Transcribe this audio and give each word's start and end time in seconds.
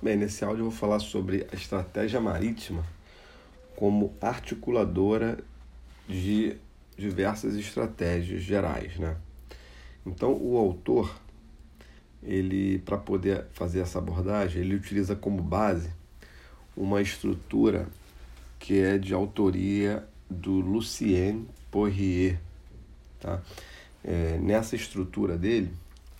Bem, 0.00 0.16
nesse 0.16 0.44
áudio 0.44 0.60
eu 0.60 0.70
vou 0.70 0.78
falar 0.78 1.00
sobre 1.00 1.44
a 1.50 1.56
estratégia 1.56 2.20
marítima 2.20 2.86
como 3.74 4.14
articuladora 4.20 5.40
de 6.08 6.56
diversas 6.96 7.56
estratégias 7.56 8.40
gerais, 8.42 8.96
né? 8.96 9.16
Então, 10.06 10.32
o 10.40 10.56
autor, 10.56 11.12
ele 12.22 12.78
para 12.78 12.96
poder 12.96 13.46
fazer 13.52 13.80
essa 13.80 13.98
abordagem, 13.98 14.62
ele 14.62 14.76
utiliza 14.76 15.16
como 15.16 15.42
base 15.42 15.90
uma 16.76 17.02
estrutura 17.02 17.88
que 18.60 18.78
é 18.78 18.98
de 18.98 19.12
autoria 19.12 20.06
do 20.30 20.60
Lucien 20.60 21.44
Poirier, 21.72 22.38
tá? 23.18 23.42
É, 24.04 24.38
nessa 24.38 24.76
estrutura 24.76 25.36
dele, 25.36 25.72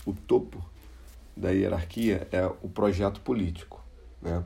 o 0.04 0.12
topo 0.12 0.60
da 1.38 1.50
hierarquia 1.50 2.26
é 2.32 2.44
o 2.62 2.68
projeto 2.68 3.20
político. 3.20 3.82
Né? 4.20 4.42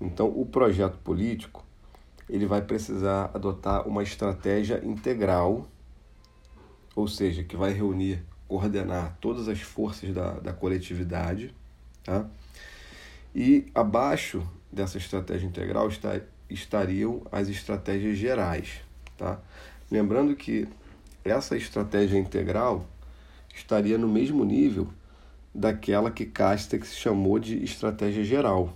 Então, 0.00 0.28
o 0.28 0.46
projeto 0.46 0.96
político 0.98 1.64
ele 2.28 2.46
vai 2.46 2.62
precisar 2.62 3.30
adotar 3.34 3.86
uma 3.86 4.02
estratégia 4.02 4.82
integral, 4.84 5.66
ou 6.94 7.08
seja, 7.08 7.42
que 7.42 7.56
vai 7.56 7.72
reunir, 7.72 8.22
coordenar 8.46 9.16
todas 9.20 9.48
as 9.48 9.60
forças 9.60 10.12
da, 10.14 10.32
da 10.32 10.52
coletividade. 10.52 11.54
Tá? 12.04 12.26
E 13.34 13.66
abaixo 13.74 14.46
dessa 14.72 14.98
estratégia 14.98 15.46
integral 15.46 15.88
está, 15.88 16.20
estariam 16.48 17.22
as 17.30 17.48
estratégias 17.48 18.16
gerais. 18.16 18.80
Tá? 19.16 19.38
Lembrando 19.90 20.34
que 20.36 20.68
essa 21.24 21.56
estratégia 21.56 22.18
integral 22.18 22.86
estaria 23.54 23.98
no 23.98 24.08
mesmo 24.08 24.44
nível 24.44 24.88
daquela 25.58 26.08
que 26.08 26.24
Castex 26.24 26.94
chamou 26.94 27.38
de 27.38 27.62
estratégia 27.64 28.22
geral, 28.22 28.72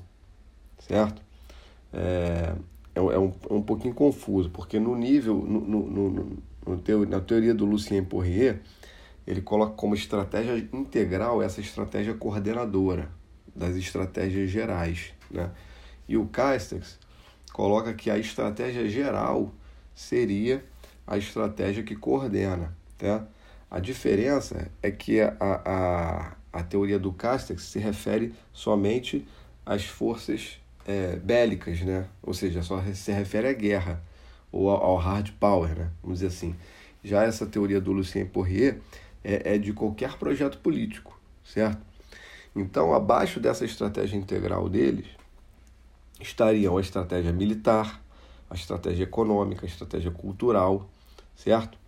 certo? 0.80 1.22
É, 1.92 2.54
é, 2.92 2.98
é, 2.98 3.00
um, 3.00 3.32
é 3.48 3.52
um 3.54 3.62
pouquinho 3.62 3.94
confuso, 3.94 4.50
porque 4.50 4.80
no 4.80 4.96
nível, 4.96 5.36
no, 5.36 5.60
no, 5.60 5.90
no, 5.90 6.10
no 6.10 7.06
na 7.06 7.20
teoria 7.20 7.54
do 7.54 7.64
Lucien 7.64 8.04
Poirier, 8.04 8.60
ele 9.24 9.40
coloca 9.40 9.74
como 9.74 9.94
estratégia 9.94 10.68
integral 10.72 11.40
essa 11.40 11.60
estratégia 11.60 12.14
coordenadora 12.14 13.08
das 13.54 13.76
estratégias 13.76 14.50
gerais, 14.50 15.12
né? 15.30 15.50
E 16.08 16.16
o 16.16 16.26
Castex 16.26 16.98
coloca 17.52 17.94
que 17.94 18.10
a 18.10 18.18
estratégia 18.18 18.88
geral 18.88 19.52
seria 19.94 20.64
a 21.06 21.16
estratégia 21.16 21.84
que 21.84 21.94
coordena, 21.94 22.76
tá? 22.98 23.24
A 23.72 23.80
diferença 23.80 24.70
é 24.82 24.90
que 24.90 25.18
a, 25.18 25.34
a, 25.40 26.36
a 26.52 26.62
teoria 26.62 26.98
do 26.98 27.10
Castex 27.10 27.62
se 27.62 27.78
refere 27.78 28.34
somente 28.52 29.26
às 29.64 29.86
forças 29.86 30.60
é, 30.86 31.16
bélicas, 31.16 31.80
né? 31.80 32.06
ou 32.22 32.34
seja, 32.34 32.62
só 32.62 32.82
se 32.92 33.10
refere 33.12 33.48
à 33.48 33.52
guerra 33.54 34.04
ou 34.52 34.68
ao 34.68 34.96
hard 34.96 35.30
power, 35.40 35.74
né? 35.74 35.90
vamos 36.02 36.18
dizer 36.18 36.26
assim. 36.26 36.54
Já 37.02 37.22
essa 37.22 37.46
teoria 37.46 37.80
do 37.80 37.92
Lucien 37.92 38.26
Poirier 38.26 38.78
é, 39.24 39.54
é 39.54 39.58
de 39.58 39.72
qualquer 39.72 40.18
projeto 40.18 40.58
político, 40.58 41.18
certo? 41.42 41.80
Então, 42.54 42.92
abaixo 42.92 43.40
dessa 43.40 43.64
estratégia 43.64 44.18
integral 44.18 44.68
deles, 44.68 45.06
estariam 46.20 46.76
a 46.76 46.80
estratégia 46.82 47.32
militar, 47.32 48.04
a 48.50 48.54
estratégia 48.54 49.04
econômica, 49.04 49.64
a 49.64 49.68
estratégia 49.68 50.10
cultural, 50.10 50.90
certo? 51.34 51.80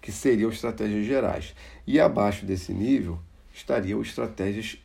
Que 0.00 0.12
seriam 0.12 0.50
estratégias 0.50 1.06
gerais. 1.06 1.54
E 1.86 1.98
abaixo 2.00 2.46
desse 2.46 2.72
nível 2.72 3.18
estariam 3.52 4.00
estratégias 4.00 4.78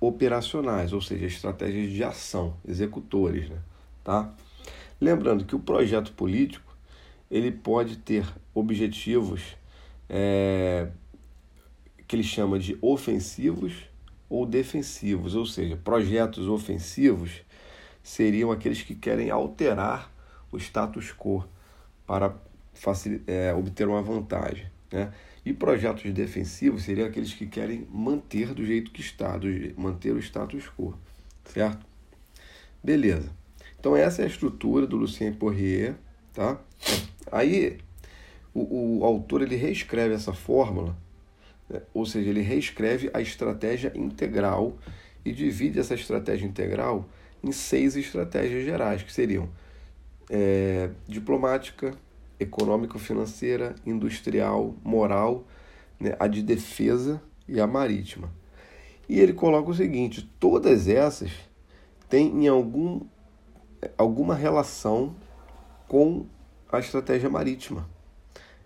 operacionais, 0.00 0.92
ou 0.92 1.00
seja, 1.00 1.26
estratégias 1.26 1.92
de 1.92 2.02
ação, 2.02 2.56
executores, 2.66 3.50
né? 3.50 3.58
tá? 4.02 4.32
Lembrando 4.98 5.44
que 5.44 5.54
o 5.54 5.58
projeto 5.58 6.12
político 6.12 6.74
ele 7.30 7.52
pode 7.52 7.98
ter 7.98 8.26
objetivos 8.54 9.56
é, 10.08 10.88
que 12.08 12.16
ele 12.16 12.22
chama 12.22 12.58
de 12.58 12.76
ofensivos 12.82 13.88
ou 14.28 14.44
defensivos, 14.46 15.34
ou 15.34 15.46
seja, 15.46 15.76
projetos 15.76 16.48
ofensivos 16.48 17.42
seriam 18.02 18.50
aqueles 18.50 18.82
que 18.82 18.94
querem 18.94 19.30
alterar 19.30 20.10
o 20.50 20.56
status 20.56 21.12
quo 21.12 21.44
para 22.06 22.34
é, 23.26 23.52
obter 23.54 23.86
uma 23.88 24.02
vantagem, 24.02 24.66
né? 24.92 25.12
E 25.44 25.52
projetos 25.54 26.12
defensivos 26.12 26.82
seriam 26.82 27.06
aqueles 27.06 27.32
que 27.32 27.46
querem 27.46 27.86
manter 27.90 28.52
do 28.52 28.64
jeito 28.64 28.90
que 28.90 29.00
está, 29.00 29.38
do, 29.38 29.48
manter 29.76 30.12
o 30.12 30.18
status 30.18 30.68
quo, 30.76 30.94
certo? 31.44 31.86
Beleza. 32.82 33.30
Então 33.78 33.96
essa 33.96 34.22
é 34.22 34.24
a 34.24 34.28
estrutura 34.28 34.86
do 34.86 34.96
Lucien 34.96 35.32
Poirier, 35.32 35.94
tá? 36.34 36.60
Aí 37.32 37.78
o, 38.52 38.98
o 38.98 39.04
autor 39.04 39.42
ele 39.42 39.56
reescreve 39.56 40.14
essa 40.14 40.32
fórmula, 40.32 40.96
né? 41.68 41.80
ou 41.94 42.04
seja, 42.04 42.28
ele 42.28 42.42
reescreve 42.42 43.10
a 43.14 43.20
estratégia 43.20 43.92
integral 43.94 44.76
e 45.24 45.32
divide 45.32 45.78
essa 45.78 45.94
estratégia 45.94 46.46
integral 46.46 47.08
em 47.42 47.52
seis 47.52 47.96
estratégias 47.96 48.64
gerais, 48.64 49.02
que 49.02 49.12
seriam 49.12 49.48
é, 50.28 50.90
diplomática, 51.08 51.94
econômico-financeira, 52.40 53.74
industrial, 53.84 54.74
moral, 54.82 55.46
né, 56.00 56.16
a 56.18 56.26
de 56.26 56.42
defesa 56.42 57.22
e 57.46 57.60
a 57.60 57.66
marítima. 57.66 58.32
E 59.08 59.20
ele 59.20 59.34
coloca 59.34 59.70
o 59.70 59.74
seguinte: 59.74 60.28
todas 60.40 60.88
essas 60.88 61.30
têm 62.08 62.44
em 62.44 62.48
algum, 62.48 63.02
alguma 63.98 64.34
relação 64.34 65.14
com 65.86 66.26
a 66.72 66.78
estratégia 66.78 67.28
marítima. 67.28 67.88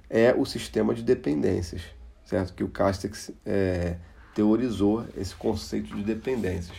É 0.09 0.33
o 0.33 0.45
sistema 0.45 0.95
de 0.95 1.03
dependências, 1.03 1.83
certo? 2.25 2.55
Que 2.55 2.63
o 2.63 2.69
Castex 2.69 3.33
é, 3.45 3.97
teorizou 4.35 5.05
esse 5.17 5.35
conceito 5.35 5.97
de 5.97 6.03
dependências. 6.03 6.77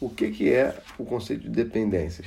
O 0.00 0.08
que, 0.08 0.30
que 0.30 0.52
é 0.52 0.80
o 0.96 1.04
conceito 1.04 1.42
de 1.42 1.50
dependências? 1.50 2.26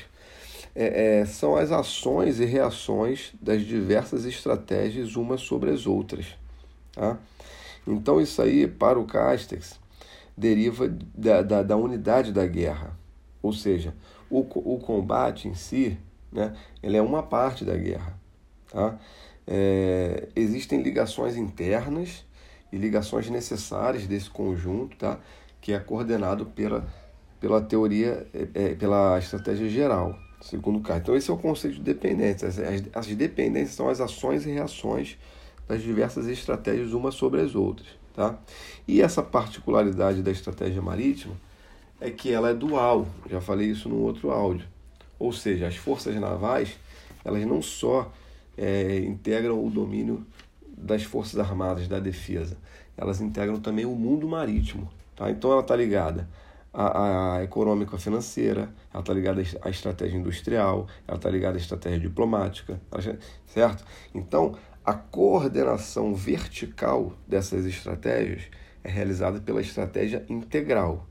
É, 0.75 1.19
é, 1.19 1.25
são 1.25 1.55
as 1.55 1.71
ações 1.71 2.39
e 2.39 2.45
reações 2.45 3.33
das 3.41 3.61
diversas 3.61 4.25
estratégias 4.25 5.15
umas 5.15 5.41
sobre 5.41 5.69
as 5.69 5.85
outras. 5.85 6.37
Tá? 6.93 7.17
Então, 7.85 8.21
isso 8.21 8.41
aí, 8.41 8.67
para 8.67 8.99
o 8.99 9.05
Castex, 9.05 9.79
deriva 10.37 10.87
da, 10.87 11.41
da, 11.41 11.63
da 11.63 11.75
unidade 11.75 12.31
da 12.31 12.45
guerra. 12.45 12.97
Ou 13.41 13.51
seja, 13.51 13.93
o, 14.29 14.39
o 14.39 14.79
combate 14.79 15.47
em 15.47 15.55
si 15.55 15.97
né, 16.31 16.55
ele 16.81 16.95
é 16.95 17.01
uma 17.01 17.23
parte 17.23 17.65
da 17.65 17.75
guerra. 17.75 18.17
Tá? 18.71 18.97
É, 19.45 20.29
existem 20.35 20.81
ligações 20.81 21.35
internas 21.35 22.25
e 22.71 22.77
ligações 22.77 23.29
necessárias 23.29 24.07
desse 24.07 24.29
conjunto, 24.29 24.95
tá? 24.95 25.19
que 25.59 25.73
é 25.73 25.79
coordenado 25.79 26.45
pela, 26.45 26.87
pela 27.41 27.61
teoria, 27.61 28.25
é, 28.33 28.47
é 28.53 28.75
pela 28.75 29.19
estratégia 29.19 29.67
geral 29.67 30.17
segundo 30.41 30.77
o 30.77 30.97
Então, 30.97 31.15
esse 31.15 31.29
é 31.29 31.33
o 31.33 31.37
conceito 31.37 31.75
de 31.75 31.81
dependência. 31.81 32.47
As, 32.47 32.57
as, 32.93 33.07
dependências 33.15 33.75
são 33.75 33.89
as 33.89 34.01
ações 34.01 34.45
e 34.45 34.51
reações 34.51 35.17
das 35.67 35.81
diversas 35.81 36.27
estratégias 36.27 36.93
umas 36.93 37.15
sobre 37.15 37.41
as 37.41 37.55
outras. 37.55 37.87
Tá? 38.13 38.37
E 38.87 39.01
essa 39.01 39.23
particularidade 39.23 40.21
da 40.21 40.31
estratégia 40.31 40.81
marítima 40.81 41.35
é 41.99 42.09
que 42.09 42.31
ela 42.31 42.49
é 42.49 42.53
dual. 42.53 43.07
Já 43.29 43.39
falei 43.39 43.67
isso 43.67 43.87
no 43.87 43.97
outro 43.97 44.31
áudio. 44.31 44.67
Ou 45.17 45.31
seja, 45.31 45.67
as 45.67 45.75
forças 45.75 46.15
navais 46.15 46.75
elas 47.23 47.45
não 47.45 47.61
só 47.61 48.11
é, 48.57 48.99
integram 48.99 49.63
o 49.63 49.69
domínio 49.69 50.25
das 50.75 51.03
forças 51.03 51.39
armadas 51.39 51.87
da 51.87 51.99
defesa, 51.99 52.57
elas 52.97 53.21
integram 53.21 53.59
também 53.59 53.85
o 53.85 53.95
mundo 53.95 54.27
marítimo. 54.27 54.91
Tá? 55.15 55.29
Então 55.29 55.51
ela 55.51 55.61
está 55.61 55.75
ligada 55.75 56.27
a, 56.73 57.35
a 57.35 57.43
econômica 57.43 57.97
financeira, 57.97 58.73
ela 58.93 59.01
está 59.01 59.13
ligada 59.13 59.41
à 59.61 59.69
estratégia 59.69 60.17
industrial, 60.17 60.87
ela 61.07 61.17
está 61.17 61.29
ligada 61.29 61.57
à 61.57 61.59
estratégia 61.59 61.99
diplomática, 61.99 62.79
certo? 63.45 63.85
Então, 64.13 64.55
a 64.83 64.93
coordenação 64.93 66.13
vertical 66.15 67.13
dessas 67.27 67.65
estratégias 67.65 68.43
é 68.83 68.89
realizada 68.89 69.39
pela 69.39 69.61
estratégia 69.61 70.25
integral, 70.29 71.07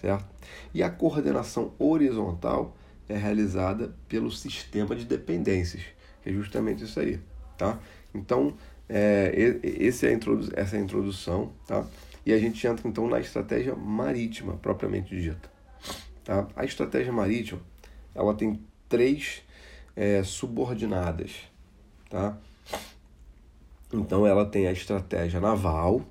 certo? 0.00 0.26
E 0.72 0.82
a 0.82 0.90
coordenação 0.90 1.72
horizontal 1.78 2.76
é 3.08 3.16
realizada 3.16 3.94
pelo 4.08 4.30
sistema 4.30 4.94
de 4.94 5.04
dependências, 5.04 5.82
que 6.22 6.30
é 6.30 6.32
justamente 6.32 6.84
isso 6.84 6.98
aí, 7.00 7.20
tá? 7.56 7.78
Então, 8.14 8.54
é, 8.88 9.32
esse 9.62 10.06
é 10.06 10.10
a 10.10 10.60
essa 10.60 10.76
é 10.76 10.78
a 10.78 10.82
introdução, 10.82 11.52
tá? 11.66 11.86
E 12.26 12.32
a 12.32 12.38
gente 12.38 12.66
entra 12.66 12.88
então 12.88 13.08
na 13.08 13.20
estratégia 13.20 13.74
marítima, 13.74 14.56
propriamente 14.56 15.14
dita. 15.14 15.50
Tá? 16.24 16.48
A 16.56 16.64
estratégia 16.64 17.12
marítima 17.12 17.60
ela 18.14 18.34
tem 18.34 18.60
três 18.88 19.42
é, 19.94 20.22
subordinadas. 20.22 21.32
Tá? 22.08 22.38
Então 23.92 24.26
ela 24.26 24.46
tem 24.46 24.66
a 24.66 24.72
estratégia 24.72 25.40
naval, 25.40 26.02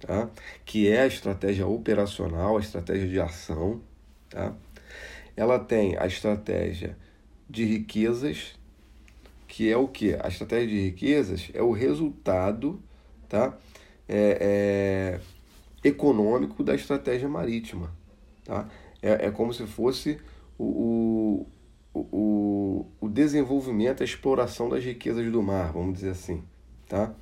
tá? 0.00 0.28
que 0.64 0.88
é 0.88 1.02
a 1.02 1.06
estratégia 1.06 1.66
operacional, 1.66 2.56
a 2.56 2.60
estratégia 2.60 3.08
de 3.08 3.20
ação. 3.20 3.80
Tá? 4.28 4.54
ela 5.38 5.58
tem 5.58 5.96
a 5.96 6.06
estratégia 6.06 6.96
de 7.48 7.64
riquezas, 7.64 8.58
que 9.46 9.70
é 9.70 9.76
o 9.76 9.86
que? 9.86 10.14
A 10.20 10.26
estratégia 10.26 10.66
de 10.66 10.80
riquezas 10.80 11.48
é 11.54 11.62
o 11.62 11.70
resultado 11.70 12.82
tá? 13.28 13.56
É, 14.08 15.20
é, 15.82 15.88
econômico 15.88 16.64
da 16.64 16.74
estratégia 16.74 17.28
marítima. 17.28 17.92
Tá? 18.44 18.68
É, 19.02 19.26
é 19.26 19.30
como 19.30 19.52
se 19.52 19.66
fosse 19.66 20.18
o, 20.58 21.46
o, 21.94 22.00
o, 22.00 22.86
o 23.00 23.08
desenvolvimento, 23.08 24.02
a 24.02 24.04
exploração 24.04 24.68
das 24.68 24.84
riquezas 24.84 25.30
do 25.30 25.42
mar, 25.42 25.72
vamos 25.72 25.94
dizer 25.94 26.10
assim. 26.10 26.42
Tá? 26.88 27.14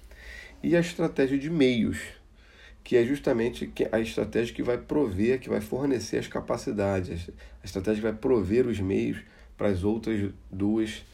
E 0.62 0.76
a 0.76 0.80
estratégia 0.80 1.38
de 1.38 1.50
meios, 1.50 1.98
que 2.82 2.96
é 2.96 3.04
justamente 3.04 3.72
a 3.92 4.00
estratégia 4.00 4.54
que 4.54 4.62
vai 4.62 4.78
prover, 4.78 5.40
que 5.40 5.48
vai 5.48 5.60
fornecer 5.60 6.18
as 6.18 6.28
capacidades, 6.28 7.28
a 7.62 7.64
estratégia 7.64 8.00
que 8.00 8.08
vai 8.08 8.18
prover 8.18 8.66
os 8.66 8.80
meios 8.80 9.18
para 9.56 9.68
as 9.68 9.84
outras 9.84 10.30
duas 10.50 11.04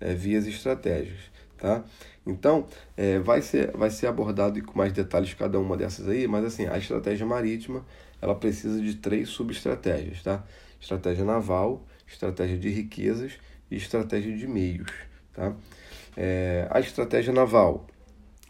é, 0.00 0.14
vias 0.14 0.46
estratégicas. 0.46 1.31
Tá? 1.62 1.84
Então, 2.26 2.66
é, 2.96 3.20
vai, 3.20 3.40
ser, 3.40 3.70
vai 3.70 3.88
ser 3.88 4.08
abordado 4.08 4.60
com 4.64 4.76
mais 4.76 4.92
detalhes 4.92 5.32
cada 5.32 5.60
uma 5.60 5.76
dessas 5.76 6.08
aí, 6.08 6.26
mas 6.26 6.44
assim, 6.44 6.66
a 6.66 6.76
estratégia 6.76 7.24
marítima 7.24 7.86
ela 8.20 8.34
precisa 8.34 8.80
de 8.80 8.96
três 8.96 9.28
subestratégias, 9.28 10.24
tá? 10.24 10.42
Estratégia 10.80 11.24
naval, 11.24 11.86
estratégia 12.04 12.58
de 12.58 12.68
riquezas 12.68 13.34
e 13.70 13.76
estratégia 13.76 14.36
de 14.36 14.44
meios, 14.48 14.90
tá? 15.32 15.54
É, 16.16 16.66
a 16.68 16.80
estratégia 16.80 17.32
naval, 17.32 17.86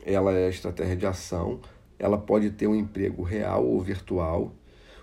ela 0.06 0.32
é 0.32 0.47
a 0.47 0.50
estratégia 0.50 0.97
de 0.97 1.05
ação, 1.05 1.61
ela 1.99 2.17
pode 2.17 2.49
ter 2.49 2.67
um 2.67 2.75
emprego 2.75 3.23
real 3.23 3.62
ou 3.67 3.79
virtual. 3.82 4.55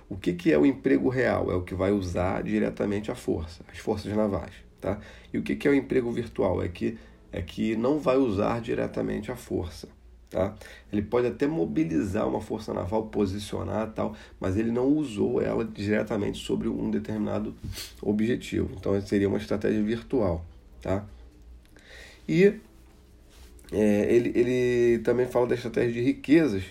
O 0.09 0.17
que, 0.17 0.33
que 0.33 0.51
é 0.51 0.57
o 0.57 0.65
emprego 0.65 1.09
real? 1.09 1.51
É 1.51 1.55
o 1.55 1.61
que 1.61 1.75
vai 1.75 1.91
usar 1.91 2.41
diretamente 2.41 3.11
a 3.11 3.15
força, 3.15 3.63
as 3.71 3.77
forças 3.77 4.11
navais, 4.13 4.53
tá? 4.81 4.99
E 5.31 5.37
o 5.37 5.43
que, 5.43 5.55
que 5.55 5.67
é 5.67 5.71
o 5.71 5.75
emprego 5.75 6.11
virtual? 6.11 6.63
É 6.63 6.67
que 6.67 6.97
é 7.31 7.41
que 7.41 7.75
não 7.75 7.99
vai 7.99 8.17
usar 8.17 8.61
diretamente 8.61 9.31
a 9.31 9.35
força. 9.35 9.87
Tá? 10.29 10.55
Ele 10.93 11.01
pode 11.01 11.25
até 11.27 11.47
mobilizar 11.47 12.27
uma 12.27 12.39
força 12.39 12.73
naval, 12.73 13.07
posicionar 13.07 13.91
tal, 13.93 14.15
mas 14.39 14.57
ele 14.57 14.71
não 14.71 14.87
usou 14.87 15.41
ela 15.41 15.65
diretamente 15.65 16.37
sobre 16.43 16.67
um 16.67 16.91
determinado 16.91 17.55
objetivo. 18.01 18.69
Então 18.77 18.99
seria 19.01 19.27
uma 19.27 19.39
estratégia 19.39 19.81
virtual. 19.81 20.45
Tá? 20.81 21.03
E 22.27 22.59
é, 23.71 24.13
ele, 24.13 24.31
ele 24.35 24.99
também 24.99 25.25
fala 25.25 25.47
da 25.47 25.55
estratégia 25.55 25.93
de 25.93 26.01
riquezas, 26.01 26.63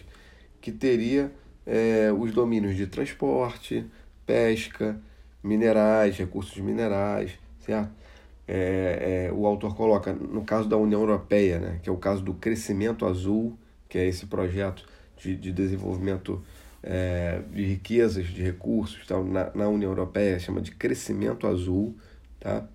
que 0.60 0.70
teria 0.70 1.32
é, 1.66 2.12
os 2.16 2.32
domínios 2.32 2.76
de 2.76 2.87
transporte, 2.87 3.84
pesca, 4.25 5.00
minerais, 5.43 6.16
recursos 6.16 6.56
minerais, 6.58 7.32
certo? 7.60 7.90
É, 8.49 9.27
é, 9.29 9.33
o 9.33 9.47
autor 9.47 9.77
coloca, 9.77 10.15
no 10.15 10.43
caso 10.43 10.67
da 10.67 10.77
União 10.77 11.00
Europeia, 11.00 11.59
né, 11.59 11.81
que 11.83 11.91
é 11.91 11.93
o 11.93 11.99
caso 11.99 12.23
do 12.23 12.33
Crescimento 12.33 13.05
Azul, 13.05 13.59
que 13.87 13.99
é 13.99 14.06
esse 14.06 14.25
projeto 14.25 14.87
de, 15.19 15.37
de 15.37 15.53
desenvolvimento 15.53 16.43
é, 16.83 17.43
de 17.53 17.62
riquezas, 17.65 18.27
de 18.27 18.43
recursos, 18.43 19.06
tal, 19.06 19.23
na, 19.23 19.50
na 19.55 19.69
União 19.69 19.91
Europeia, 19.91 20.39
chama 20.39 20.62
de 20.62 20.71
Crescimento 20.71 21.47
Azul. 21.47 21.95
Tá? 22.41 22.67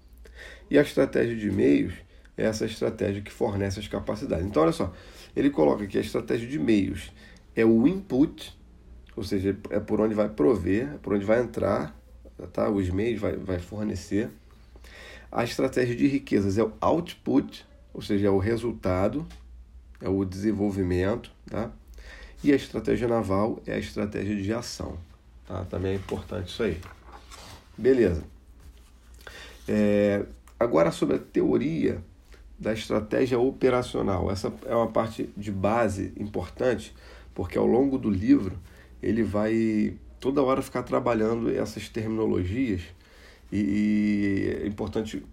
E 0.70 0.78
a 0.78 0.82
estratégia 0.84 1.36
de 1.36 1.50
meios 1.50 1.96
é 2.38 2.46
essa 2.46 2.66
estratégia 2.66 3.24
que 3.24 3.32
fornece 3.32 3.80
as 3.80 3.88
capacidades. 3.88 4.46
Então, 4.46 4.62
olha 4.62 4.72
só, 4.72 4.94
ele 5.36 5.50
coloca 5.50 5.88
que 5.88 5.98
a 5.98 6.02
estratégia 6.02 6.48
de 6.48 6.60
meios 6.60 7.12
é 7.56 7.66
o 7.66 7.88
input, 7.88 8.56
ou 9.16 9.24
seja, 9.24 9.58
é 9.72 9.80
por 9.80 10.00
onde 10.00 10.14
vai 10.14 10.30
prover, 10.30 10.94
é 10.94 10.98
por 10.98 11.14
onde 11.14 11.26
vai 11.26 11.42
entrar, 11.42 12.00
tá? 12.52 12.70
os 12.70 12.90
meios 12.90 13.20
vai, 13.20 13.36
vai 13.36 13.58
fornecer 13.60 14.30
a 15.34 15.44
estratégia 15.44 15.96
de 15.96 16.06
riquezas 16.06 16.60
é 16.60 16.64
o 16.64 16.72
output, 16.80 17.66
ou 17.92 18.04
seja, 18.04 18.28
é 18.28 18.30
o 18.30 18.38
resultado, 18.38 19.26
é 20.00 20.08
o 20.08 20.24
desenvolvimento, 20.24 21.32
tá? 21.50 21.72
E 22.44 22.52
a 22.52 22.56
estratégia 22.56 23.08
naval 23.08 23.60
é 23.66 23.74
a 23.74 23.80
estratégia 23.80 24.36
de 24.36 24.54
ação, 24.54 24.96
tá? 25.48 25.66
Também 25.66 25.94
é 25.94 25.96
importante 25.96 26.50
isso 26.50 26.62
aí. 26.62 26.80
Beleza. 27.76 28.24
É, 29.68 30.24
agora 30.60 30.92
sobre 30.92 31.16
a 31.16 31.20
teoria 31.20 32.00
da 32.60 32.72
estratégia 32.72 33.40
operacional. 33.40 34.30
Essa 34.30 34.54
é 34.68 34.76
uma 34.76 34.88
parte 34.88 35.28
de 35.36 35.52
base 35.52 36.14
importante, 36.16 36.94
porque 37.34 37.58
ao 37.58 37.66
longo 37.66 37.98
do 37.98 38.10
livro 38.10 38.56
ele 39.02 39.24
vai 39.24 39.96
toda 40.20 40.44
hora 40.44 40.62
ficar 40.62 40.84
trabalhando 40.84 41.50
essas 41.50 41.90
terminologias 41.90 42.84
e, 43.56 44.60
é 44.64 44.68
importante 44.68 45.24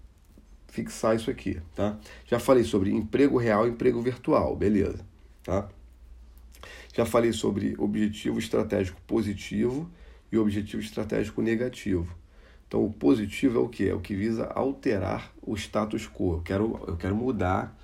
fixar 0.69 1.17
isso 1.17 1.31
aqui, 1.31 1.61
tá? 1.75 1.99
Já 2.27 2.39
falei 2.39 2.65
sobre 2.65 2.91
emprego 2.91 3.39
real 3.39 3.67
e 3.67 3.71
emprego 3.71 4.01
virtual, 4.03 4.55
beleza, 4.55 5.05
tá? 5.43 5.69
Já 6.95 7.07
falei 7.07 7.33
sobre 7.33 7.75
objetivo 7.79 8.39
estratégico 8.39 9.01
positivo 9.07 9.91
e 10.31 10.39
objetivo 10.39 10.83
estratégico 10.83 11.41
negativo. 11.41 12.15
Então, 12.69 12.85
o 12.85 12.93
positivo 12.93 13.59
é 13.59 13.63
o 13.63 13.69
que? 13.69 13.89
É 13.89 13.95
o 13.95 14.01
que 14.01 14.15
visa 14.15 14.45
alterar 14.47 15.33
o 15.43 15.57
status 15.57 16.07
quo. 16.07 16.35
Eu 16.35 16.43
quero, 16.43 16.85
eu 16.87 16.97
quero 16.97 17.17
mudar 17.17 17.77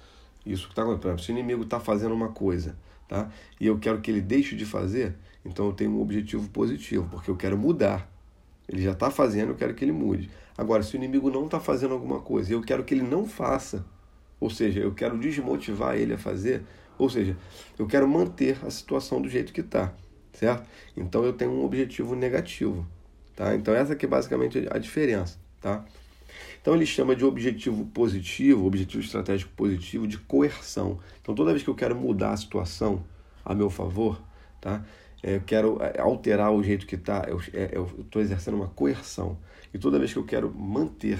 isso 0.44 0.66
que 0.66 0.72
está 0.72 0.82
acontecendo. 0.82 1.20
Se 1.20 1.30
o 1.30 1.32
inimigo 1.32 1.62
está 1.62 1.80
fazendo 1.80 2.14
uma 2.14 2.28
coisa 2.28 2.76
tá? 3.08 3.28
e 3.60 3.66
eu 3.66 3.78
quero 3.78 4.00
que 4.00 4.10
ele 4.10 4.20
deixe 4.20 4.54
de 4.54 4.64
fazer, 4.64 5.16
então 5.44 5.66
eu 5.66 5.72
tenho 5.72 5.90
um 5.90 6.00
objetivo 6.00 6.48
positivo, 6.50 7.08
porque 7.10 7.30
eu 7.30 7.36
quero 7.36 7.56
mudar. 7.56 8.08
Ele 8.68 8.82
já 8.82 8.92
está 8.92 9.10
fazendo, 9.10 9.50
eu 9.50 9.54
quero 9.54 9.74
que 9.74 9.84
ele 9.84 9.92
mude. 9.92 10.30
Agora, 10.56 10.82
se 10.82 10.94
o 10.94 10.96
inimigo 10.96 11.30
não 11.30 11.44
está 11.44 11.60
fazendo 11.60 11.92
alguma 11.92 12.20
coisa 12.20 12.52
eu 12.52 12.62
quero 12.62 12.84
que 12.84 12.94
ele 12.94 13.02
não 13.02 13.26
faça, 13.26 13.84
ou 14.40 14.50
seja, 14.50 14.80
eu 14.80 14.92
quero 14.92 15.18
desmotivar 15.18 15.96
ele 15.96 16.14
a 16.14 16.18
fazer, 16.18 16.62
ou 16.98 17.08
seja, 17.08 17.36
eu 17.78 17.86
quero 17.86 18.08
manter 18.08 18.58
a 18.64 18.70
situação 18.70 19.20
do 19.20 19.28
jeito 19.28 19.52
que 19.52 19.60
está, 19.60 19.92
certo? 20.32 20.66
Então 20.96 21.24
eu 21.24 21.32
tenho 21.32 21.52
um 21.52 21.64
objetivo 21.64 22.14
negativo, 22.14 22.86
tá? 23.34 23.54
Então 23.54 23.74
essa 23.74 23.92
aqui 23.92 24.06
é 24.06 24.08
basicamente 24.08 24.66
a 24.70 24.78
diferença, 24.78 25.38
tá? 25.60 25.84
Então 26.60 26.74
ele 26.74 26.86
chama 26.86 27.14
de 27.14 27.24
objetivo 27.24 27.86
positivo, 27.86 28.66
objetivo 28.66 29.02
estratégico 29.02 29.52
positivo, 29.54 30.06
de 30.06 30.18
coerção. 30.18 30.98
Então 31.22 31.34
toda 31.34 31.52
vez 31.52 31.62
que 31.62 31.70
eu 31.70 31.74
quero 31.74 31.94
mudar 31.94 32.32
a 32.32 32.36
situação 32.36 33.04
a 33.44 33.54
meu 33.54 33.70
favor, 33.70 34.20
tá? 34.60 34.84
É, 35.26 35.34
eu 35.34 35.40
quero 35.40 35.82
é, 35.82 36.00
alterar 36.00 36.52
o 36.52 36.62
jeito 36.62 36.86
que 36.86 36.94
está, 36.94 37.26
eu 37.26 37.40
é, 37.52 37.72
estou 38.00 38.22
exercendo 38.22 38.54
uma 38.54 38.68
coerção. 38.68 39.36
E 39.74 39.78
toda 39.78 39.98
vez 39.98 40.12
que 40.12 40.18
eu 40.20 40.24
quero 40.24 40.54
manter 40.54 41.18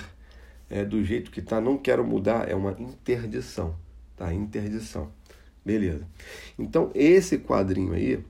é, 0.71 0.85
do 0.85 1.03
jeito 1.03 1.29
que 1.29 1.41
está, 1.41 1.61
não 1.61 1.77
quero 1.77 2.07
mudar, 2.07 2.49
é 2.49 2.55
uma 2.55 2.77
interdição. 2.79 3.75
Tá? 4.17 4.33
Interdição. 4.33 5.11
Beleza. 5.65 6.07
Então, 6.57 6.93
esse 6.95 7.37
quadrinho 7.39 7.95
aí, 7.95 8.25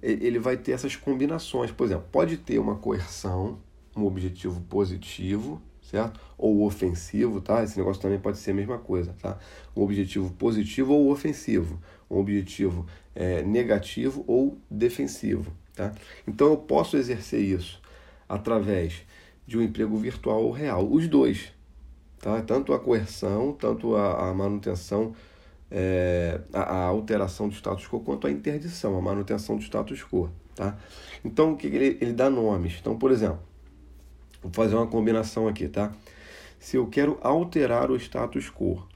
ele 0.00 0.38
vai 0.38 0.56
ter 0.56 0.72
essas 0.72 0.96
combinações. 0.96 1.70
Por 1.70 1.84
exemplo, 1.84 2.06
pode 2.10 2.38
ter 2.38 2.58
uma 2.58 2.76
coerção, 2.76 3.58
um 3.94 4.06
objetivo 4.06 4.62
positivo, 4.62 5.60
certo? 5.90 6.20
Ou 6.36 6.64
ofensivo, 6.64 7.40
tá? 7.40 7.62
Esse 7.62 7.78
negócio 7.78 8.00
também 8.00 8.18
pode 8.18 8.38
ser 8.38 8.52
a 8.52 8.54
mesma 8.54 8.78
coisa, 8.78 9.14
tá? 9.20 9.38
Um 9.76 9.82
objetivo 9.82 10.30
positivo 10.32 10.92
ou 10.92 11.10
ofensivo 11.10 11.78
um 12.10 12.18
objetivo 12.18 12.86
é, 13.14 13.42
negativo 13.42 14.24
ou 14.26 14.58
defensivo. 14.70 15.52
Tá? 15.74 15.92
Então 16.26 16.48
eu 16.48 16.56
posso 16.56 16.96
exercer 16.96 17.40
isso 17.40 17.80
através 18.28 19.02
de 19.46 19.56
um 19.56 19.62
emprego 19.62 19.96
virtual 19.96 20.42
ou 20.42 20.50
real, 20.50 20.86
os 20.90 21.06
dois. 21.08 21.52
Tá? 22.20 22.40
Tanto 22.42 22.72
a 22.72 22.80
coerção, 22.80 23.52
tanto 23.52 23.94
a, 23.94 24.30
a 24.30 24.34
manutenção, 24.34 25.14
é, 25.70 26.40
a, 26.52 26.62
a, 26.62 26.84
alteração 26.86 27.48
do 27.48 27.54
status 27.54 27.86
quo, 27.86 28.00
quanto 28.00 28.26
a 28.26 28.30
interdição, 28.30 28.96
a 28.96 29.00
manutenção 29.00 29.56
do 29.56 29.62
status 29.62 30.02
quo. 30.02 30.30
Tá? 30.54 30.76
Então 31.24 31.52
o 31.52 31.56
que 31.56 31.68
ele, 31.68 31.98
ele 32.00 32.12
dá 32.12 32.28
nomes. 32.28 32.76
Então, 32.80 32.98
por 32.98 33.12
exemplo, 33.12 33.40
vou 34.42 34.52
fazer 34.52 34.74
uma 34.74 34.86
combinação 34.86 35.48
aqui. 35.48 35.68
Tá? 35.68 35.92
Se 36.58 36.76
eu 36.76 36.86
quero 36.86 37.18
alterar 37.22 37.90
o 37.90 37.96
status 37.96 38.50
quo, 38.50 38.86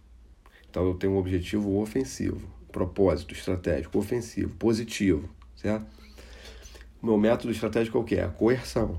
então 0.69 0.87
eu 0.87 0.95
tenho 0.95 1.13
um 1.13 1.19
objetivo 1.19 1.79
ofensivo 1.79 2.53
propósito 2.73 3.35
estratégico, 3.35 3.99
ofensivo, 3.99 4.57
positivo, 4.57 5.29
certo? 5.55 5.87
Meu 7.03 7.19
método 7.19 7.53
estratégico 7.53 7.99
é 7.99 8.01
o 8.01 8.05
que? 8.05 8.17
É 8.17 8.25
a 8.25 8.29
coerção. 8.29 8.99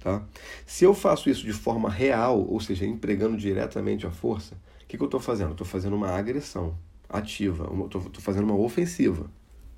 Tá? 0.00 0.24
Se 0.66 0.84
eu 0.84 0.92
faço 0.92 1.30
isso 1.30 1.44
de 1.44 1.52
forma 1.52 1.88
real, 1.88 2.44
ou 2.46 2.60
seja, 2.60 2.84
empregando 2.84 3.36
diretamente 3.36 4.06
a 4.06 4.10
força, 4.10 4.54
o 4.82 4.86
que, 4.86 4.96
que 4.96 5.02
eu 5.02 5.06
estou 5.06 5.20
fazendo? 5.20 5.52
Estou 5.52 5.66
fazendo 5.66 5.96
uma 5.96 6.10
agressão 6.10 6.76
ativa, 7.08 7.64
estou 7.84 8.20
fazendo 8.20 8.44
uma 8.44 8.56
ofensiva. 8.56 9.30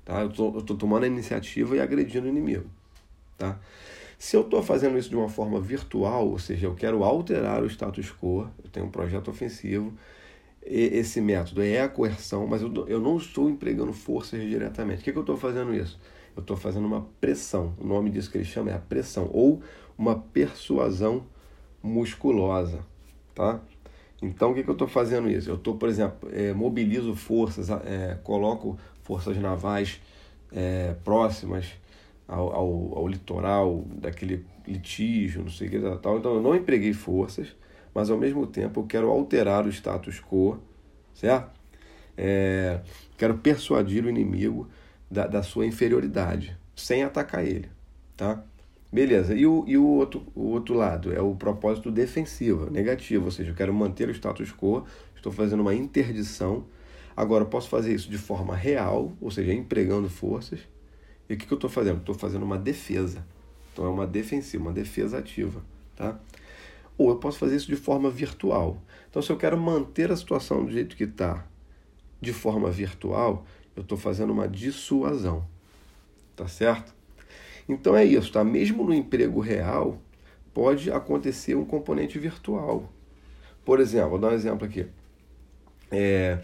Tá? 0.03 0.21
Eu 0.21 0.29
estou 0.29 0.77
tomando 0.77 1.03
a 1.03 1.07
iniciativa 1.07 1.75
e 1.75 1.79
agredindo 1.79 2.25
o 2.25 2.29
inimigo. 2.29 2.69
Tá? 3.37 3.59
Se 4.19 4.35
eu 4.35 4.41
estou 4.41 4.61
fazendo 4.61 4.97
isso 4.97 5.09
de 5.09 5.15
uma 5.15 5.29
forma 5.29 5.61
virtual, 5.61 6.27
ou 6.27 6.37
seja, 6.37 6.67
eu 6.67 6.75
quero 6.75 7.05
alterar 7.05 7.63
o 7.63 7.67
status 7.67 8.11
quo, 8.11 8.49
eu 8.61 8.69
tenho 8.69 8.85
um 8.85 8.91
projeto 8.91 9.31
ofensivo, 9.31 9.93
esse 10.61 11.21
método 11.21 11.63
é 11.63 11.79
a 11.79 11.87
coerção, 11.87 12.45
mas 12.45 12.61
eu, 12.61 12.85
eu 12.87 12.99
não 12.99 13.15
estou 13.15 13.49
empregando 13.49 13.93
forças 13.93 14.41
diretamente. 14.41 14.99
O 14.99 15.03
que, 15.05 15.13
que 15.13 15.17
eu 15.17 15.21
estou 15.21 15.37
fazendo 15.37 15.73
isso? 15.73 15.97
Eu 16.35 16.41
estou 16.41 16.57
fazendo 16.57 16.85
uma 16.85 17.07
pressão. 17.21 17.73
O 17.79 17.87
nome 17.87 18.09
disso 18.09 18.29
que 18.29 18.37
ele 18.37 18.43
chama 18.43 18.71
é 18.71 18.75
a 18.75 18.79
pressão, 18.79 19.29
ou 19.31 19.63
uma 19.97 20.19
persuasão 20.19 21.25
musculosa, 21.81 22.85
tá? 23.33 23.61
Então, 24.21 24.51
o 24.51 24.53
que, 24.53 24.63
que 24.63 24.69
eu 24.69 24.73
estou 24.73 24.87
fazendo 24.87 25.29
isso? 25.29 25.49
Eu 25.49 25.55
estou, 25.55 25.77
por 25.77 25.87
exemplo, 25.87 26.29
é, 26.33 26.51
mobilizo 26.51 27.15
forças, 27.15 27.69
é, 27.69 28.19
coloco 28.21 28.77
forças 29.01 29.37
navais 29.37 30.01
é, 30.51 30.93
próximas 31.05 31.67
ao, 32.29 32.53
ao, 32.53 32.97
ao, 32.99 33.07
litoral 33.07 33.83
daquele 33.95 34.45
litígio, 34.67 35.41
não 35.41 35.49
sei 35.49 35.67
o 35.67 35.71
que 35.71 35.79
tal. 35.97 36.19
Então, 36.19 36.35
eu 36.35 36.41
não 36.41 36.55
empreguei 36.55 36.93
forças, 36.93 37.55
mas 37.93 38.09
ao 38.09 38.17
mesmo 38.17 38.45
tempo 38.45 38.81
eu 38.81 38.85
quero 38.85 39.09
alterar 39.09 39.65
o 39.65 39.69
status 39.69 40.21
quo, 40.21 40.59
certo? 41.13 41.59
É, 42.15 42.81
quero 43.17 43.37
persuadir 43.39 44.05
o 44.05 44.09
inimigo 44.09 44.67
da, 45.09 45.25
da 45.25 45.41
sua 45.41 45.65
inferioridade, 45.65 46.55
sem 46.75 47.03
atacar 47.03 47.45
ele, 47.45 47.69
tá? 48.15 48.43
Beleza, 48.91 49.35
e 49.35 49.45
o, 49.45 49.63
e 49.67 49.77
o, 49.77 49.85
outro, 49.85 50.25
o 50.35 50.47
outro 50.47 50.73
lado 50.73 51.13
é 51.13 51.21
o 51.21 51.35
propósito 51.35 51.91
defensivo, 51.91 52.69
negativo, 52.71 53.25
ou 53.25 53.31
seja, 53.31 53.51
eu 53.51 53.55
quero 53.55 53.73
manter 53.73 54.09
o 54.09 54.11
status 54.11 54.51
quo, 54.51 54.83
estou 55.15 55.31
fazendo 55.31 55.61
uma 55.61 55.75
interdição. 55.75 56.65
Agora, 57.15 57.45
posso 57.45 57.69
fazer 57.69 57.93
isso 57.93 58.09
de 58.09 58.17
forma 58.17 58.55
real, 58.55 59.13
ou 59.21 59.29
seja, 59.29 59.53
empregando 59.53 60.09
forças. 60.09 60.59
E 61.29 61.35
o 61.35 61.37
que, 61.37 61.45
que 61.45 61.53
eu 61.53 61.57
estou 61.57 61.69
fazendo? 61.69 61.99
Estou 61.99 62.15
fazendo 62.15 62.43
uma 62.43 62.57
defesa. 62.57 63.25
Então, 63.71 63.85
é 63.85 63.89
uma 63.89 64.07
defensiva, 64.07 64.63
uma 64.63 64.73
defesa 64.73 65.19
ativa. 65.19 65.61
Tá? 65.95 66.19
Ou 66.97 67.09
eu 67.09 67.17
posso 67.17 67.37
fazer 67.37 67.55
isso 67.55 67.67
de 67.67 67.75
forma 67.75 68.09
virtual. 68.09 68.81
Então, 69.09 69.21
se 69.21 69.31
eu 69.31 69.37
quero 69.37 69.57
manter 69.57 70.11
a 70.11 70.15
situação 70.15 70.65
do 70.65 70.71
jeito 70.71 70.95
que 70.95 71.03
está 71.03 71.45
de 72.19 72.33
forma 72.33 72.69
virtual, 72.71 73.45
eu 73.75 73.81
estou 73.81 73.97
fazendo 73.97 74.33
uma 74.33 74.47
dissuasão. 74.47 75.45
Tá 76.35 76.47
certo? 76.47 76.93
Então 77.67 77.95
é 77.95 78.03
isso, 78.03 78.31
tá? 78.31 78.43
Mesmo 78.43 78.83
no 78.83 78.93
emprego 78.93 79.39
real, 79.39 80.01
pode 80.53 80.91
acontecer 80.91 81.55
um 81.55 81.63
componente 81.63 82.17
virtual. 82.17 82.91
Por 83.63 83.79
exemplo, 83.79 84.09
vou 84.09 84.19
dar 84.19 84.29
um 84.29 84.33
exemplo 84.33 84.65
aqui. 84.65 84.87
É, 85.91 86.39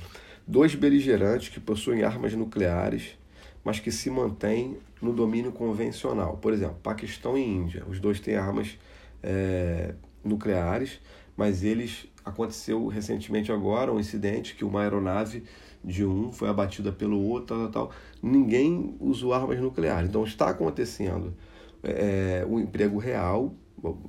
dois 0.46 0.76
beligerantes 0.76 1.50
que 1.50 1.60
possuem 1.60 2.04
armas 2.04 2.34
nucleares, 2.34 3.18
mas 3.66 3.80
que 3.80 3.92
se 3.92 4.12
mantêm 4.12 4.78
no 5.02 5.12
domínio 5.12 5.52
convencional. 5.52 6.38
Por 6.38 6.54
exemplo, 6.54 6.78
Paquistão 6.84 7.36
e 7.36 7.44
Índia. 7.44 7.84
Os 7.90 8.00
dois 8.00 8.20
têm 8.20 8.36
armas 8.36 8.78
é, 9.24 9.96
nucleares, 10.24 11.00
mas 11.36 11.64
eles 11.64 12.08
aconteceu 12.24 12.86
recentemente 12.88 13.52
agora 13.52 13.92
um 13.92 14.00
incidente 14.00 14.56
que 14.56 14.64
uma 14.64 14.82
aeronave 14.82 15.44
de 15.84 16.06
um 16.06 16.32
foi 16.32 16.48
abatida 16.48 16.92
pelo 16.92 17.20
outro, 17.20 17.56
tal, 17.56 17.72
tal, 17.72 17.90
tal. 17.90 17.98
Ninguém 18.22 18.96
usou 19.00 19.34
armas 19.34 19.60
nucleares. 19.60 20.10
Então 20.10 20.24
está 20.24 20.50
acontecendo 20.50 21.34
é, 21.82 22.46
um 22.48 22.60
emprego 22.60 23.00
real, 23.00 23.52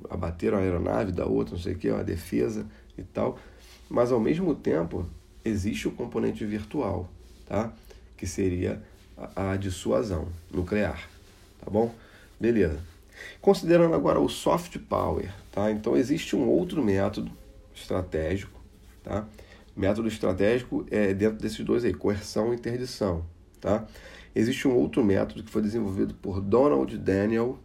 abateram 0.07 0.59
a 0.59 0.61
aeronave 0.61 1.11
da 1.11 1.25
outra, 1.25 1.55
não 1.55 1.61
sei 1.61 1.73
o 1.73 1.77
que, 1.77 1.89
uma 1.89 2.03
defesa 2.03 2.67
e 2.95 3.01
tal. 3.01 3.39
Mas 3.89 4.11
ao 4.11 4.19
mesmo 4.19 4.53
tempo 4.53 5.07
existe 5.43 5.87
o 5.87 5.91
componente 5.91 6.45
virtual, 6.45 7.09
tá? 7.47 7.73
Que 8.15 8.27
seria 8.27 8.83
a, 9.35 9.55
dissuasão 9.55 10.27
nuclear, 10.51 11.07
tá 11.59 11.69
bom? 11.69 11.93
Beleza. 12.39 12.79
Considerando 13.41 13.95
agora 13.95 14.19
o 14.19 14.29
soft 14.29 14.77
power, 14.87 15.33
tá? 15.51 15.71
Então 15.71 15.97
existe 15.97 16.35
um 16.35 16.47
outro 16.47 16.83
método 16.83 17.31
estratégico, 17.73 18.59
tá? 19.03 19.25
Método 19.75 20.07
estratégico 20.07 20.85
é 20.89 21.13
dentro 21.13 21.37
desses 21.37 21.63
dois 21.63 21.85
aí, 21.85 21.93
coerção 21.93 22.51
e 22.51 22.55
interdição. 22.55 23.23
Tá? 23.61 23.85
Existe 24.35 24.67
um 24.67 24.75
outro 24.75 25.03
método 25.03 25.43
que 25.43 25.51
foi 25.51 25.61
desenvolvido 25.61 26.15
por 26.15 26.41
Donald 26.41 26.97
Daniel, 26.97 27.59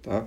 tá? 0.00 0.26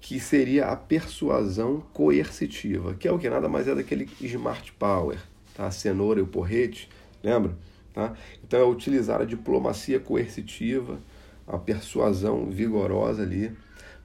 que 0.00 0.18
seria 0.20 0.66
a 0.68 0.76
persuasão 0.76 1.82
coercitiva, 1.92 2.94
que 2.94 3.06
é 3.06 3.12
o 3.12 3.18
que 3.18 3.28
nada 3.28 3.48
mais 3.48 3.68
é 3.68 3.74
daquele 3.74 4.08
smart 4.20 4.72
power, 4.72 5.18
tá? 5.54 5.66
a 5.66 5.70
cenoura 5.70 6.20
e 6.20 6.22
o 6.22 6.26
porrete, 6.26 6.88
lembra? 7.22 7.56
Tá? 7.96 8.12
Então 8.44 8.60
é 8.60 8.62
utilizar 8.62 9.22
a 9.22 9.24
diplomacia 9.24 9.98
coercitiva, 9.98 11.00
a 11.48 11.56
persuasão 11.56 12.50
vigorosa 12.50 13.22
ali, 13.22 13.56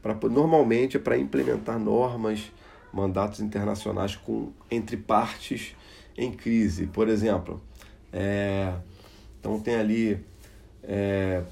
para 0.01 0.15
normalmente 0.29 0.95
é 0.95 0.99
para 0.99 1.17
implementar 1.17 1.77
normas, 1.77 2.53
mandatos 2.93 3.41
internacionais 3.41 4.15
com 4.15 4.53
entre 4.71 4.95
partes 4.95 5.75
em 6.17 6.31
crise. 6.31 6.87
Por 6.87 7.09
exemplo, 7.09 7.61
é, 8.13 8.75
então 9.37 9.59
tem 9.59 9.75
ali 9.75 10.25
é, 10.83 11.43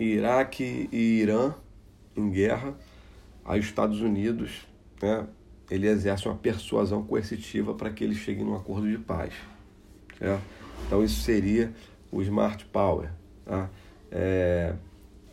Iraque 0.00 0.88
e 0.90 1.20
Irã 1.20 1.54
em 2.16 2.30
guerra, 2.30 2.74
aí 3.44 3.60
os 3.60 3.66
Estados 3.66 4.00
Unidos, 4.00 4.66
né, 5.02 5.26
ele 5.70 5.86
exerce 5.86 6.26
uma 6.26 6.34
persuasão 6.34 7.02
coercitiva 7.02 7.74
para 7.74 7.90
que 7.90 8.02
eles 8.02 8.16
cheguem 8.16 8.42
num 8.42 8.56
acordo 8.56 8.90
de 8.90 8.96
paz. 8.96 9.34
Certo? 10.18 10.61
Então 10.86 11.02
isso 11.02 11.20
seria 11.22 11.72
o 12.10 12.20
smart 12.22 12.64
power. 12.66 13.10
Tá? 13.44 13.68
É, 14.10 14.74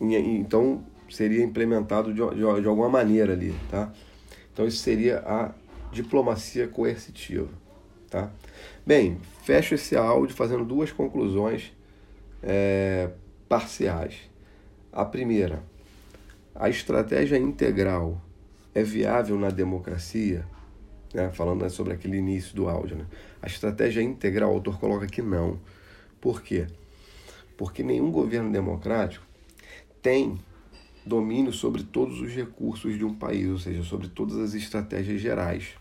então 0.00 0.84
seria 1.08 1.44
implementado 1.44 2.14
de, 2.14 2.20
de, 2.30 2.60
de 2.62 2.68
alguma 2.68 2.88
maneira 2.88 3.32
ali. 3.32 3.54
Tá? 3.70 3.92
Então 4.52 4.66
isso 4.66 4.78
seria 4.78 5.18
a 5.20 5.52
diplomacia 5.92 6.66
coercitiva. 6.68 7.48
Tá? 8.08 8.30
Bem, 8.86 9.18
fecho 9.42 9.74
esse 9.74 9.96
áudio 9.96 10.34
fazendo 10.34 10.64
duas 10.64 10.90
conclusões 10.90 11.72
é, 12.42 13.10
parciais. 13.48 14.30
A 14.92 15.04
primeira, 15.04 15.62
a 16.54 16.68
estratégia 16.68 17.36
integral 17.36 18.20
é 18.74 18.82
viável 18.82 19.38
na 19.38 19.50
democracia? 19.50 20.44
Né? 21.12 21.30
Falando 21.30 21.68
sobre 21.70 21.92
aquele 21.92 22.16
início 22.16 22.54
do 22.54 22.68
áudio. 22.68 22.96
Né? 22.96 23.06
A 23.42 23.46
estratégia 23.46 24.02
integral, 24.02 24.50
o 24.50 24.54
autor 24.54 24.78
coloca 24.78 25.06
que 25.06 25.22
não. 25.22 25.58
Por 26.20 26.42
quê? 26.42 26.66
Porque 27.56 27.82
nenhum 27.82 28.10
governo 28.10 28.50
democrático 28.50 29.24
tem 30.02 30.38
domínio 31.04 31.52
sobre 31.52 31.82
todos 31.82 32.20
os 32.20 32.32
recursos 32.32 32.96
de 32.96 33.04
um 33.04 33.14
país, 33.14 33.48
ou 33.48 33.58
seja, 33.58 33.82
sobre 33.82 34.08
todas 34.08 34.38
as 34.38 34.54
estratégias 34.54 35.20
gerais, 35.20 35.74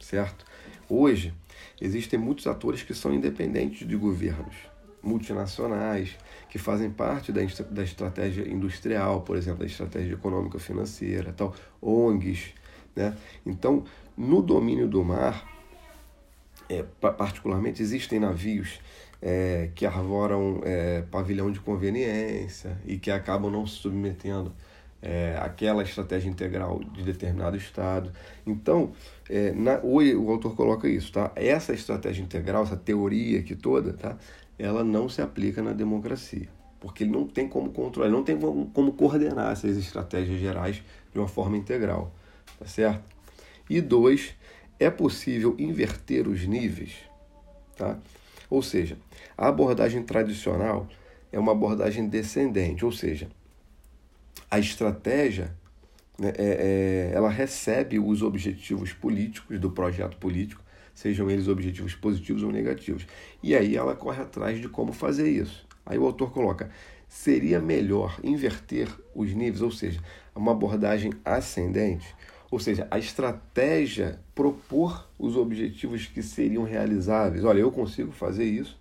certo? 0.00 0.44
Hoje, 0.88 1.34
existem 1.80 2.18
muitos 2.18 2.46
atores 2.46 2.82
que 2.82 2.94
são 2.94 3.12
independentes 3.12 3.86
de 3.86 3.96
governos, 3.96 4.54
multinacionais, 5.02 6.16
que 6.48 6.58
fazem 6.58 6.90
parte 6.90 7.32
da, 7.32 7.40
da 7.70 7.82
estratégia 7.82 8.48
industrial, 8.48 9.22
por 9.22 9.36
exemplo, 9.36 9.60
da 9.60 9.66
estratégia 9.66 10.14
econômica 10.14 10.58
financeira, 10.58 11.32
tal, 11.32 11.54
ONGs. 11.80 12.54
Né? 12.94 13.16
Então, 13.44 13.84
no 14.16 14.42
domínio 14.42 14.88
do 14.88 15.04
mar, 15.04 15.48
é, 16.68 16.82
particularmente, 16.82 17.82
existem 17.82 18.18
navios 18.18 18.80
é, 19.20 19.70
que 19.74 19.86
arvoram 19.86 20.60
é, 20.64 21.02
pavilhão 21.02 21.50
de 21.50 21.60
conveniência 21.60 22.78
e 22.84 22.98
que 22.98 23.10
acabam 23.10 23.50
não 23.50 23.66
se 23.66 23.76
submetendo 23.76 24.52
é, 25.02 25.36
estratégia 25.82 26.28
integral 26.28 26.80
de 26.92 27.02
determinado 27.02 27.56
Estado. 27.56 28.12
Então, 28.46 28.92
é, 29.28 29.52
na, 29.52 29.80
o, 29.82 30.30
autor 30.30 30.54
coloca 30.54 30.88
isso, 30.88 31.12
tá? 31.12 31.32
Essa 31.34 31.72
estratégia 31.72 32.22
integral, 32.22 32.62
essa 32.62 32.76
teoria 32.76 33.40
aqui 33.40 33.56
toda, 33.56 33.92
tá? 33.92 34.16
Ela 34.58 34.84
não 34.84 35.08
se 35.08 35.20
aplica 35.20 35.60
na 35.60 35.72
democracia, 35.72 36.48
porque 36.78 37.02
ele 37.02 37.10
não 37.10 37.26
tem 37.26 37.48
como 37.48 37.70
controlar, 37.70 38.08
não 38.08 38.22
tem 38.22 38.38
como 38.38 38.92
coordenar 38.92 39.52
essas 39.52 39.76
estratégias 39.76 40.38
gerais 40.38 40.82
de 41.12 41.18
uma 41.18 41.28
forma 41.28 41.56
integral, 41.56 42.12
tá 42.58 42.66
certo? 42.66 43.02
E 43.68 43.80
dois, 43.80 44.34
é 44.78 44.90
possível 44.90 45.54
inverter 45.58 46.28
os 46.28 46.46
níveis, 46.46 46.94
tá? 47.76 47.98
Ou 48.50 48.62
seja, 48.62 48.98
a 49.36 49.48
abordagem 49.48 50.02
tradicional 50.02 50.88
é 51.30 51.38
uma 51.38 51.52
abordagem 51.52 52.08
descendente, 52.08 52.84
ou 52.84 52.92
seja, 52.92 53.28
a 54.50 54.58
estratégia 54.58 55.54
né, 56.18 56.32
é, 56.36 57.10
é, 57.10 57.16
ela 57.16 57.30
recebe 57.30 57.98
os 57.98 58.22
objetivos 58.22 58.92
políticos 58.92 59.58
do 59.58 59.70
projeto 59.70 60.16
político, 60.18 60.62
sejam 60.94 61.30
eles 61.30 61.48
objetivos 61.48 61.94
positivos 61.94 62.42
ou 62.42 62.52
negativos. 62.52 63.06
E 63.42 63.56
aí 63.56 63.76
ela 63.76 63.96
corre 63.96 64.22
atrás 64.22 64.60
de 64.60 64.68
como 64.68 64.92
fazer 64.92 65.30
isso. 65.30 65.66
Aí 65.86 65.98
o 65.98 66.04
autor 66.04 66.30
coloca: 66.30 66.70
seria 67.08 67.60
melhor 67.60 68.20
inverter 68.22 68.88
os 69.14 69.32
níveis, 69.32 69.62
ou 69.62 69.70
seja, 69.70 70.00
uma 70.34 70.52
abordagem 70.52 71.12
ascendente, 71.24 72.14
ou 72.52 72.58
seja, 72.58 72.86
a 72.90 72.98
estratégia 72.98 74.20
propor 74.34 75.08
os 75.18 75.38
objetivos 75.38 76.06
que 76.06 76.22
seriam 76.22 76.64
realizáveis. 76.64 77.44
Olha, 77.44 77.60
eu 77.60 77.72
consigo 77.72 78.12
fazer 78.12 78.44
isso, 78.44 78.78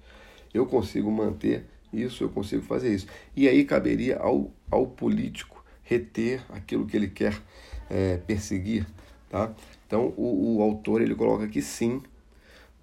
eu 0.53 0.65
consigo 0.65 1.09
manter 1.09 1.63
isso, 1.93 2.21
eu 2.21 2.29
consigo 2.29 2.63
fazer 2.63 2.93
isso. 2.93 3.07
E 3.33 3.47
aí 3.47 3.63
caberia 3.63 4.17
ao, 4.17 4.51
ao 4.69 4.85
político 4.85 5.63
reter 5.83 6.43
aquilo 6.49 6.85
que 6.85 6.97
ele 6.97 7.07
quer 7.07 7.41
é, 7.89 8.17
perseguir, 8.17 8.85
tá? 9.29 9.53
Então 9.87 10.13
o, 10.17 10.57
o 10.57 10.61
autor 10.61 11.01
ele 11.01 11.15
coloca 11.15 11.45
aqui 11.45 11.61
sim 11.61 12.01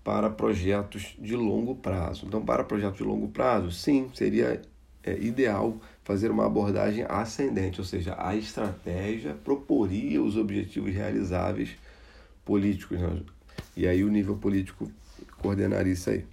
para 0.03 0.31
projetos 0.31 1.15
de 1.19 1.37
longo 1.37 1.75
prazo. 1.75 2.25
Então 2.27 2.43
para 2.43 2.65
projetos 2.65 2.97
de 2.97 3.05
longo 3.05 3.29
prazo, 3.29 3.71
sim, 3.71 4.11
seria 4.15 4.63
é, 5.03 5.19
ideal 5.19 5.77
fazer 6.09 6.31
uma 6.31 6.47
abordagem 6.47 7.05
ascendente, 7.07 7.83
ou 7.83 7.85
seja, 7.85 8.17
a 8.19 8.35
estratégia 8.35 9.35
proporia 9.45 10.23
os 10.23 10.39
objetivos 10.39 10.95
realizáveis 10.95 11.77
políticos. 12.47 12.99
Né? 12.99 13.21
E 13.77 13.87
aí 13.87 14.03
o 14.03 14.09
nível 14.09 14.35
político 14.35 14.91
coordenaria 15.37 15.93
isso 15.93 16.09
aí. 16.09 16.25